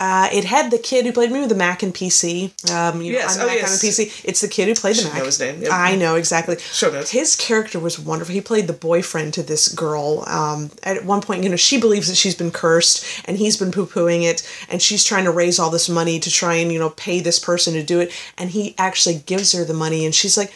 [0.00, 2.50] Uh, it had the kid who played me with the Mac and PC.
[2.70, 3.84] Um, you Yes, know, oh, I'm Mac, yes.
[3.84, 4.22] I'm a PC.
[4.24, 5.18] It's the kid who played the Should Mac.
[5.18, 5.70] know his name, yep.
[5.72, 6.56] I know exactly.
[6.58, 7.10] Show notes.
[7.10, 8.32] His character was wonderful.
[8.34, 10.24] He played the boyfriend to this girl.
[10.26, 13.70] Um, at one point, you know, she believes that she's been cursed, and he's been
[13.72, 16.78] poo pooing it, and she's trying to raise all this money to try and you
[16.78, 20.14] know pay this person to do it, and he actually gives her the money, and
[20.14, 20.50] she's like,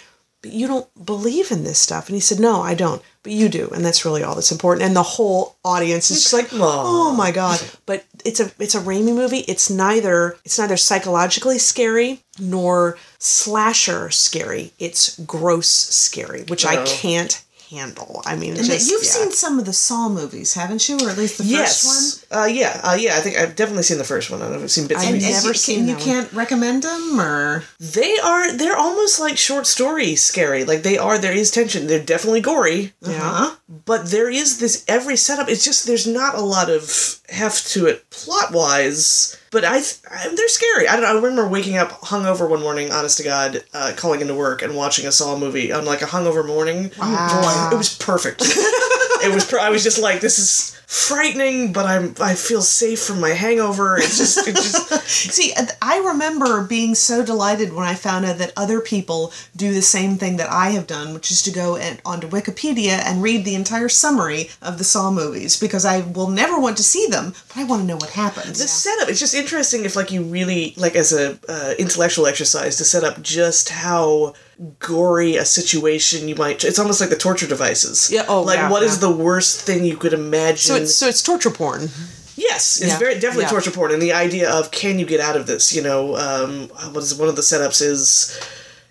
[0.45, 3.49] "But you don't believe in this stuff," and he said, "No, I don't." But you
[3.49, 4.85] do, and that's really all that's important.
[4.87, 8.81] And the whole audience is just like, "Oh my god!" But it's a it's a
[8.81, 9.45] Raimi movie.
[9.49, 14.73] It's neither it's neither psychologically scary nor slasher scary.
[14.79, 16.85] It's gross scary, which I Oh.
[16.87, 17.41] can't
[17.75, 18.23] handle.
[18.25, 19.09] I mean, And just, you've yeah.
[19.11, 20.97] seen some of the Saw movies, haven't you?
[21.03, 21.59] Or at least the first one.
[21.61, 22.27] yes.
[22.31, 22.81] Uh, yeah.
[22.83, 23.17] Uh, yeah.
[23.17, 24.41] I think I've definitely seen the first one.
[24.41, 25.43] I don't know if I've seen bits I and And, pieces.
[25.43, 28.53] never you, seen you can't recommend them, or They are.
[28.53, 30.65] They're almost like short story scary.
[30.65, 31.19] Like they are.
[31.19, 31.87] There is tension.
[31.87, 32.93] They're definitely gory.
[33.01, 33.55] Yeah.
[33.69, 35.49] But there is this every setup.
[35.49, 39.37] It's just there's not a lot of heft to it plot wise.
[39.55, 39.77] But I,
[40.11, 40.89] I they're scary.
[40.89, 41.05] I don't.
[41.05, 44.75] I remember waking up hungover one morning, honest to God, uh, calling into work and
[44.75, 46.91] watching a Saw movie on like a hungover morning.
[46.99, 47.69] Wow.
[47.71, 48.43] Boy, it was perfect.
[49.25, 49.53] it was.
[49.55, 52.15] I was just like, this is frightening, but I'm.
[52.21, 53.97] I feel safe from my hangover.
[53.97, 54.47] It's just.
[54.47, 55.07] It just.
[55.09, 59.83] See, I remember being so delighted when I found out that other people do the
[59.83, 63.45] same thing that I have done, which is to go and, onto Wikipedia and read
[63.45, 67.35] the entire summary of the Saw movies because I will never want to see them,
[67.49, 68.59] but I want to know what happens.
[68.59, 72.77] the setup it's just interesting if like you really like as a uh, intellectual exercise
[72.77, 74.35] to set up just how
[74.79, 78.71] gory a situation you might it's almost like the torture devices Yeah, oh, like yeah,
[78.71, 79.09] what is yeah.
[79.09, 81.89] the worst thing you could imagine So it's so it's torture porn.
[82.37, 85.37] yes it's Yeah, very definitely torture porn and the idea of can you get out
[85.37, 88.39] of this you know um what is one of the setups is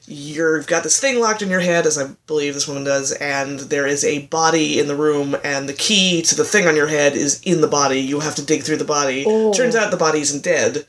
[0.05, 3.59] you've got this thing locked in your head, as I believe this woman does, and
[3.59, 6.87] there is a body in the room, and the key to the thing on your
[6.87, 8.01] head is in the body.
[8.01, 9.23] You have to dig through the body.
[9.25, 9.53] Oh.
[9.53, 10.85] Turns out the body isn't dead.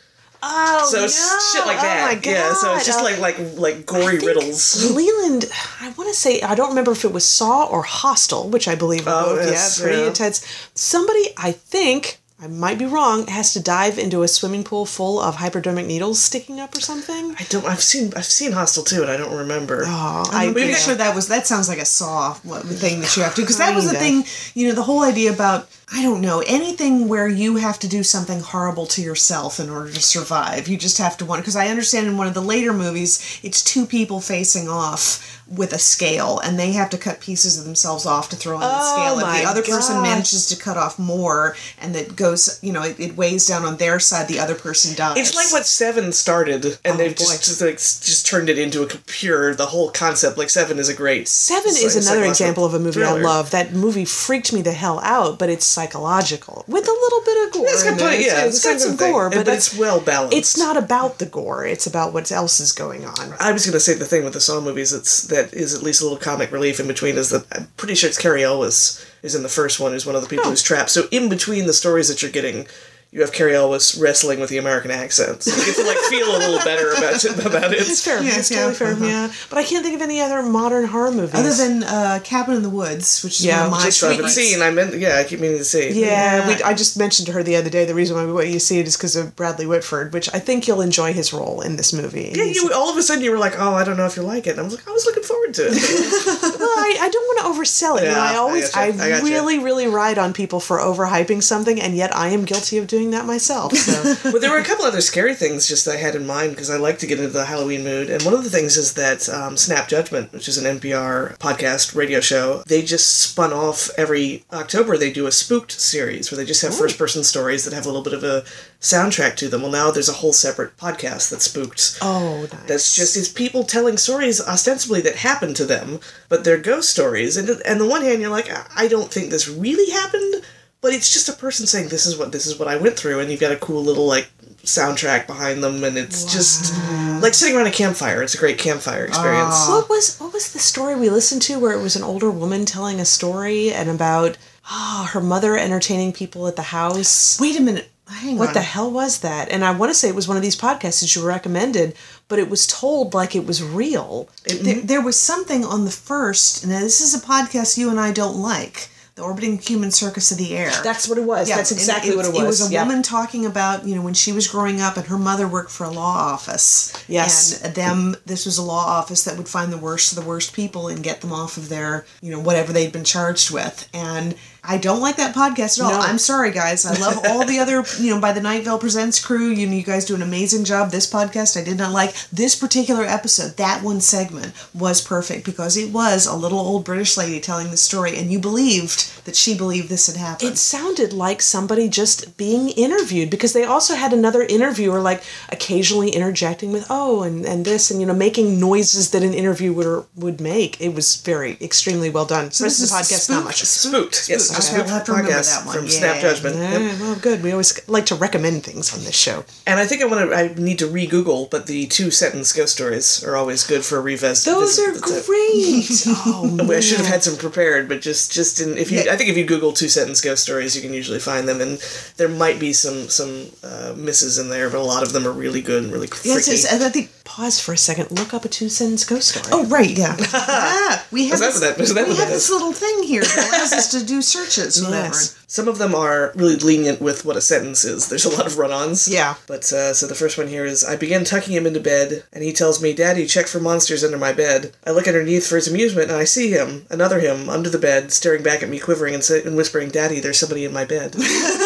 [0.46, 1.06] Oh so no!
[1.08, 2.02] shit like that.
[2.02, 2.26] Oh my god!
[2.30, 4.90] Yeah, so it's just Uh, like like like gory I think riddles.
[4.96, 5.46] Leland,
[5.80, 8.74] I want to say I don't remember if it was Saw or Hostel, which I
[8.74, 9.46] believe are Oh, both.
[9.50, 10.08] yes, yeah, pretty yeah.
[10.08, 10.68] intense.
[10.74, 12.18] Somebody, I think.
[12.42, 13.26] I might be wrong.
[13.28, 17.34] Has to dive into a swimming pool full of hypodermic needles sticking up or something.
[17.38, 17.64] I don't.
[17.64, 19.84] I've seen I've seen Hostel too, and I don't remember.
[19.86, 20.76] Oh, I'm pretty yeah.
[20.76, 23.74] sure that was that sounds like a saw thing that you have to because that
[23.74, 27.54] was the thing you know the whole idea about I don't know anything where you
[27.56, 31.24] have to do something horrible to yourself in order to survive you just have to
[31.24, 35.40] want because I understand in one of the later movies it's two people facing off
[35.46, 38.60] with a scale and they have to cut pieces of themselves off to throw on
[38.62, 42.16] the Oh scale if my the other person manages to cut off more and that
[42.16, 45.34] goes you know it, it weighs down on their side the other person dies It's
[45.36, 47.24] like what Seven started, and Oh, they've boy.
[47.24, 49.54] just, just like just turned it into a pure.
[49.54, 51.28] The whole concept, like Seven, is a great.
[51.28, 53.50] Seven psy- is another psychological example of a movie I love.
[53.50, 57.52] That movie freaked me the hell out, but it's psychological with a little bit of
[57.52, 57.66] gore.
[57.68, 60.36] It's got plenty- yeah, it's it's got some thing, gore, but, but it's well balanced.
[60.36, 63.34] It's not about the gore; it's about what else is going on.
[63.38, 66.00] I was gonna say the thing with the Saw movies that's that is at least
[66.00, 69.34] a little comic relief in between is that I'm pretty sure it's Cary Elwes is
[69.34, 70.30] in the first one who's one of the Oh.
[70.30, 70.90] people who's trapped.
[70.90, 72.66] So in between the stories that you're getting,
[73.14, 75.44] you have Cary Elwes wrestling with the American accent.
[75.44, 77.46] So you get to like feel a little better about it.
[77.46, 77.80] About it.
[77.80, 78.20] It's fair.
[78.20, 78.92] Yeah, it's yeah, totally fair.
[78.94, 79.04] uh-huh.
[79.06, 82.56] Yeah, but I can't think of any other modern horror movies other than uh, Cabin
[82.56, 84.62] in the Woods which is Yeah, one of my Which I haven't seen.
[84.62, 85.18] I meant yeah.
[85.18, 85.92] I keep meaning to see.
[85.92, 86.56] Yeah, Yeah.
[86.56, 88.54] We, I just mentioned to her the other day the reason why we want you
[88.54, 91.60] to see it is because of Bradley Whitford, which I think you'll enjoy his role
[91.60, 92.32] in this movie.
[92.34, 94.16] Yeah, He's- you all of a sudden you were like, oh, I don't know if
[94.16, 94.50] you like it.
[94.50, 95.72] And I was like, I was looking forward to it.
[96.58, 98.04] well, I, I don't want to oversell it.
[98.04, 99.24] you know, I I always, I, gotcha, I gotcha.
[99.24, 103.03] really, really ride on people for overhyping something, and yet I am guilty of doing
[103.10, 103.72] that myself.
[103.74, 106.70] So but there were a couple other scary things just I had in mind because
[106.70, 108.10] I like to get into the Halloween mood.
[108.10, 111.94] And one of the things is that um, Snap Judgment, which is an NPR podcast
[111.94, 114.96] radio show, they just spun off every October.
[114.96, 117.88] They do a spooked series where they just have first person stories that have a
[117.88, 118.44] little bit of a
[118.80, 119.62] soundtrack to them.
[119.62, 121.98] Well, now there's a whole separate podcast that's spooked.
[122.02, 122.50] oh, nice.
[122.66, 127.36] That's just it's people telling stories ostensibly that happened to them, but they're ghost stories.
[127.36, 130.42] And and the one hand, you're like, I don't think this really happened,
[130.84, 133.18] but it's just a person saying this is what this is what I went through,
[133.20, 134.28] and you've got a cool little like
[134.64, 136.74] soundtrack behind them, and it's just
[137.22, 138.22] like sitting around a campfire.
[138.22, 139.66] It's a great campfire experience.
[139.66, 142.66] What was what was the story we listened to where it was an older woman
[142.66, 147.40] telling a story and about ah her mother entertaining people at the house?
[147.40, 149.48] wait a minute hang What on the hell was that?
[149.48, 151.94] And I want to say it was one of these podcasts that you recommended,
[152.28, 154.28] but it was told like it was real.
[154.44, 158.12] there, there was something on the first now this is a podcast you and i
[158.12, 161.48] don't like the orbiting human circus of the air That's what it was.
[161.48, 162.42] That's and exactly what it was.
[162.42, 162.82] It was a Yeah.
[162.82, 165.84] woman talking about, you know, when she was growing up and her mother worked for
[165.84, 166.92] a law office.
[167.06, 167.60] Yes.
[167.62, 170.52] And them, this was a law office that would find the worst of the worst
[170.52, 173.88] people and get them off of their, you know, whatever they'd been charged with.
[173.94, 174.34] And
[174.66, 175.92] I don't like that podcast at all.
[175.92, 176.00] No.
[176.00, 176.86] I'm sorry, guys.
[176.86, 179.48] I love all the other, you know, by the Night Vale Presents crew.
[179.48, 180.90] You you guys do an amazing job.
[180.90, 182.14] This podcast, I did not like.
[182.32, 187.16] This particular episode, that one segment was perfect because it was a little old British
[187.16, 190.52] lady telling the story, and you believed that she believed this had happened.
[190.52, 196.10] It sounded like somebody just being interviewed because they also had another interviewer like occasionally
[196.10, 200.40] interjecting with oh and, and this and you know making noises that an interviewer would
[200.40, 200.80] make.
[200.80, 202.50] It was very extremely well done.
[202.50, 203.44] So this this is is podcast not spooked?
[203.44, 203.62] much.
[203.62, 204.28] Spooked.
[204.28, 205.74] Yes, Okay, we'll have to podcast that one.
[205.76, 205.90] from Yeah.
[205.90, 206.56] Snap Judgment.
[206.56, 207.00] Yep.
[207.00, 207.42] Well, good.
[207.42, 209.44] We always like to recommend things on this show.
[209.66, 210.36] And I think I want to.
[210.36, 214.00] I need to re-Google, but the two sentence ghost stories are always good for a
[214.00, 214.44] revisit.
[214.52, 216.04] Those are That's great.
[216.26, 219.12] Oh, I should have had some prepared, but just just in if you, Yeah.
[219.12, 221.78] I think if you Google two sentence ghost stories, you can usually find them, and
[222.16, 225.32] there might be some some uh, misses in there, but a lot of them are
[225.32, 226.08] really good and really.
[226.24, 227.10] Yes, yes, and I think.
[227.24, 228.10] Pause for a second.
[228.12, 229.46] Look up a two sentence ghost story.
[229.50, 230.14] Oh, right, yeah.
[230.34, 233.90] ah, we have, this, that we what have this little thing here that allows us
[233.92, 234.82] to do searches.
[234.82, 235.44] Yes.
[235.46, 238.08] Some of them are really lenient with what a sentence is.
[238.08, 239.06] There's a lot of run-ons.
[239.06, 239.36] Yeah.
[239.46, 242.42] But uh, so the first one here is I begin tucking him into bed, and
[242.42, 245.68] he tells me, "Daddy, check for monsters under my bed." I look underneath for his
[245.68, 249.14] amusement, and I see him, another him, under the bed, staring back at me, quivering
[249.14, 251.14] and, say, and whispering, "Daddy, there's somebody in my bed."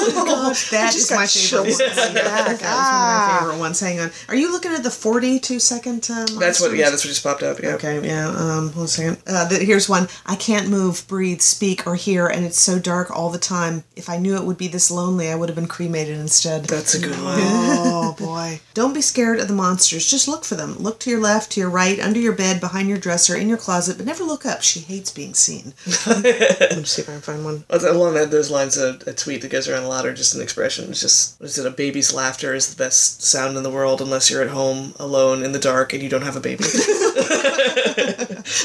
[0.70, 1.98] That just is my favorite one.
[1.98, 2.46] on the back.
[2.46, 3.80] That is one of my favorite ones.
[3.80, 4.10] Hang on.
[4.28, 6.74] Are you looking at the 42 second uh, that's what.
[6.74, 7.60] Yeah, that's what just popped up.
[7.60, 7.74] Yeah.
[7.74, 8.28] Okay, yeah.
[8.28, 9.18] Um, hold on a second.
[9.26, 10.08] Uh, th- here's one.
[10.26, 13.82] I can't move, breathe, speak, or hear, and it's so dark all the time.
[13.96, 16.66] If I knew it would be this lonely, I would have been cremated instead.
[16.66, 17.38] That's a good one.
[17.40, 18.60] Oh boy.
[18.74, 20.10] Don't be scared of the monsters.
[20.10, 20.76] Just look for them.
[20.76, 23.56] Look to your left, to your right, under your bed, behind your dresser, in your
[23.56, 24.62] closet, but never look up.
[24.62, 25.72] She hates being seen.
[26.06, 27.64] Let me see if I can find one.
[27.70, 30.42] Along that, those lines, a, a tweet that goes around a lot are just an
[30.42, 30.90] expression.
[30.90, 31.64] It's just, is it?
[31.64, 35.42] A baby's laughter is the best sound in the world unless you're at home alone
[35.42, 36.64] in the dark and you don't have a baby.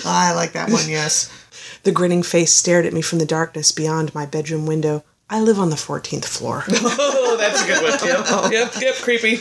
[0.05, 1.31] I like that one, yes.
[1.83, 5.03] The grinning face stared at me from the darkness beyond my bedroom window.
[5.29, 6.63] I live on the 14th floor.
[6.69, 8.51] oh, that's a good one.
[8.51, 9.37] Yep, yep, yep, creepy.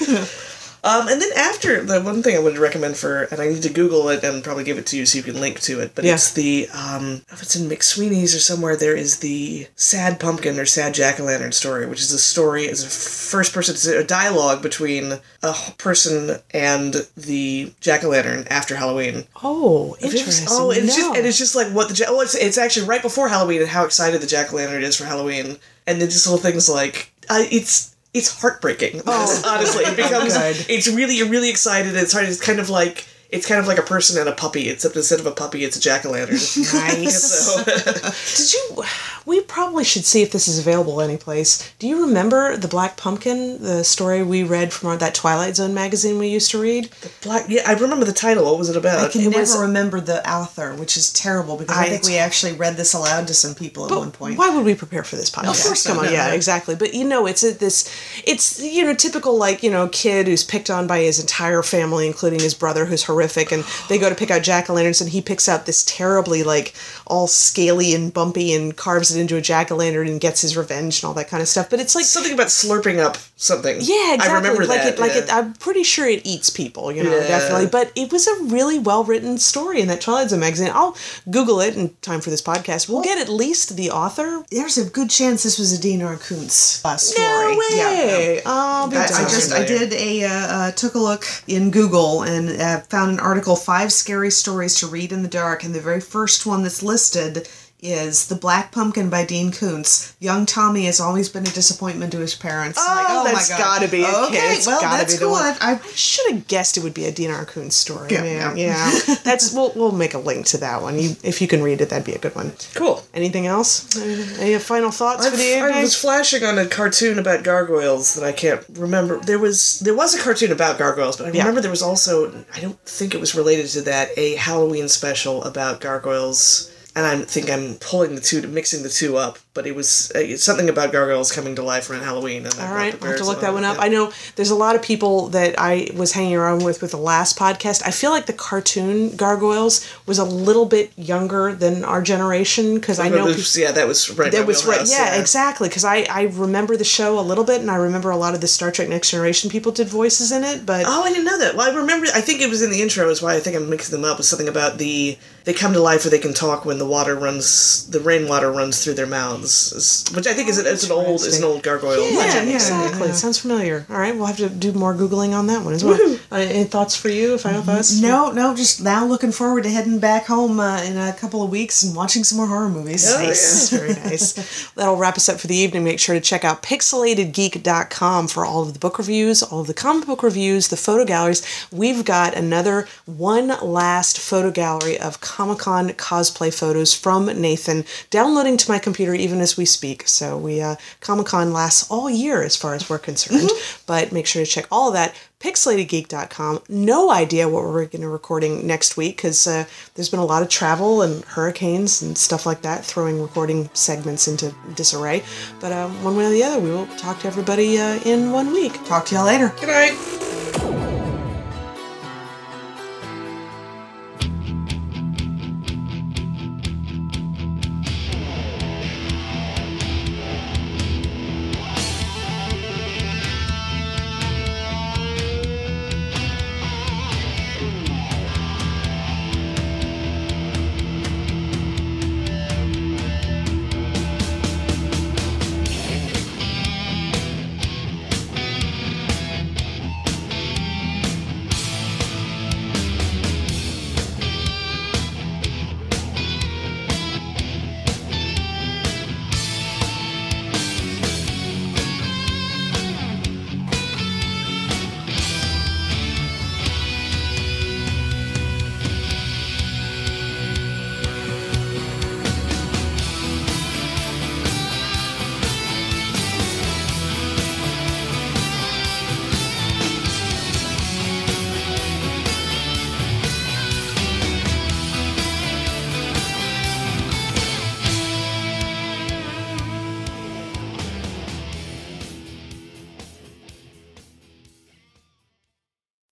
[0.84, 3.72] Um, and then after the one thing I would recommend for, and I need to
[3.72, 5.94] Google it and probably give it to you so you can link to it.
[5.94, 6.14] But Yeah.
[6.14, 10.66] it's the um, if it's in McSweeney's or somewhere, there is the Sad Pumpkin or
[10.66, 14.02] Sad Jack o' Lantern story, which is a story, is a first person, it's a
[14.02, 19.24] dialogue between a person and the Jack o' Lantern after Halloween.
[19.42, 20.48] Oh, Have you ever interesting.
[20.50, 23.02] Oh, and it's just and it's just like what the oh, it's it's actually right
[23.02, 26.26] before Halloween and how excited the jack o' lantern is for Halloween, and then just
[26.26, 29.02] little things like uh, it's it's heartbreaking.
[29.06, 29.42] Oh.
[29.46, 30.34] honestly, it becomes
[30.68, 31.94] it's really you're really excited.
[31.96, 32.26] It's hard.
[32.26, 35.18] It's kind of like it's kind of like a person and a puppy, except instead
[35.18, 36.34] of a puppy, it's a jack o' lantern.
[36.34, 37.22] Nice.
[37.46, 38.84] so Did you?
[39.24, 41.72] We probably should see if this is available anyplace.
[41.78, 45.74] Do you remember the Black Pumpkin, the story we read from our, that Twilight Zone
[45.74, 46.86] magazine we used to read?
[47.02, 47.44] The Black.
[47.48, 48.44] Yeah, I remember the title.
[48.44, 48.98] What was it about?
[48.98, 52.04] I can It never was- remember the author, which is terrible because I, I- think
[52.04, 54.38] we actually read this aloud to some people at one point.
[54.38, 55.60] Why would we prepare for this podcast?
[55.60, 56.74] Of course Come not, on, no, yeah, exactly.
[56.74, 57.88] But you know, it's a, this,
[58.26, 62.06] it's you know, typical like you know, kid who's picked on by his entire family,
[62.06, 65.10] including his brother, who's horrific, and they go to pick out jack o' lanterns, and
[65.10, 66.74] he picks out this terribly like
[67.06, 70.56] all scaly and bumpy, and carves it into a jack o' lantern and gets his
[70.56, 71.68] revenge and all that kind of stuff.
[71.70, 73.76] But it's like Something about slurping up something.
[73.80, 74.28] Yeah, exactly.
[74.28, 74.94] I remember like that.
[74.94, 75.18] it, like yeah.
[75.22, 75.32] it.
[75.32, 76.92] I'm pretty sure it eats people.
[76.92, 77.26] You know, Yeah.
[77.28, 77.66] definitely.
[77.66, 80.70] But it was a really well written story in that Twilight Zone magazine.
[80.72, 80.96] I'll
[81.30, 82.88] Google it in time for this podcast.
[82.88, 84.44] We'll get at least the author.
[84.50, 87.54] There's a good chance this was a Dean Koontz uh, story.
[87.56, 87.90] No Yeah.
[88.06, 88.42] way!
[88.44, 92.22] I'll be I, I just I did a uh, uh, took a look in Google
[92.22, 95.80] and uh, found an article five scary stories to read in the dark and the
[95.80, 97.48] very first one that's listed
[97.82, 100.14] is The Black Pumpkin by Dean Koontz.
[100.20, 102.78] Young Tommy has always been a disappointment to his parents.
[102.80, 104.14] Oh, Like, oh my that's gotta be it.
[104.28, 105.32] Okay, It's well gotta that's cool.
[105.32, 105.42] one.
[105.42, 107.44] I, I I should have guessed it would be a Dean R.
[107.44, 108.08] Koontz story.
[108.12, 108.56] Yeah, man.
[108.56, 108.90] yeah.
[109.08, 109.14] yeah.
[109.24, 110.98] That's we'll we'll make a link to that one.
[110.98, 112.52] You if you can read it, that'd be a good one.
[112.74, 113.02] cool.
[113.14, 113.96] Anything else?
[113.96, 118.24] Any, any final thoughts for the I was flashing on a cartoon about gargoyles that
[118.24, 119.18] I can't remember.
[119.20, 121.40] There was there was a cartoon about gargoyles, but I Yeah.
[121.42, 125.42] remember there was also I don't think it was related to that a Halloween special
[125.44, 126.70] about gargoyles.
[126.94, 129.38] And I think I'm pulling the two, mixing the two up.
[129.54, 132.46] But it was uh, something about gargoyles coming to life around Halloween.
[132.46, 133.76] And All right, I'll have to look that one up.
[133.78, 136.96] I know there's a lot of people that I was hanging around with with the
[136.96, 137.82] last podcast.
[137.86, 142.98] I feel like the cartoon Gargoyles was a little bit younger than our generation because
[142.98, 144.32] I know people, yeah, that was right.
[144.32, 144.78] that was right.
[144.78, 145.68] wheelhouse, Yeah, exactly.
[145.68, 148.40] Because I I remember the show a little bit, and I remember a lot of
[148.40, 150.64] the Star Trek Next Generation people did voices in it.
[150.64, 151.56] But Oh, I didn't know that.
[151.56, 152.06] Well, I remember.
[152.14, 153.08] I think it was in the intro.
[153.10, 154.16] Is why I think I'm mixing them up.
[154.16, 157.16] Was something about the they come to life or they can talk when the water
[157.16, 160.92] runs, the rainwater runs through their mouths, is- which I think is an, it's an
[160.92, 162.10] old is an old gargoyle.
[162.10, 162.50] yeah, legend.
[162.50, 163.08] exactly.
[163.08, 163.86] It sounds familiar.
[163.90, 165.98] All right, we'll have to do more googling on that one as well.
[166.30, 167.36] Uh, any thoughts for you?
[167.38, 168.00] Final thoughts?
[168.00, 171.50] no no just now looking forward to heading back home uh, in a couple of
[171.50, 173.10] weeks and watching some more horror movies.
[173.12, 173.70] Oh, Nice.
[173.78, 174.70] Very nice.
[174.74, 175.84] That'll wrap us up for the evening.
[175.84, 179.74] Make sure to check out pixelatedgeek.com for all of the book reviews, all of the
[179.74, 181.42] comic book reviews, the photo galleries.
[181.70, 188.56] We've got another one last photo gallery of Comic Con cosplay photos from Nathan downloading
[188.58, 190.06] to my computer even as we speak.
[190.08, 193.50] So we uh, Comic Con lasts all year as far as we're concerned.
[193.86, 196.60] But make sure to check all of that pixelatedgeek.com.
[196.68, 199.64] No idea what we're going to be recording next week because uh,
[199.94, 204.28] there's been a lot of travel and hurricanes and stuff like that, throwing recording segments
[204.28, 205.22] into disarray.
[205.60, 208.52] But um, one way or the other, we will talk to everybody uh, in one
[208.52, 208.72] week.
[208.84, 209.52] Talk to y'all later.
[209.60, 210.81] Good night.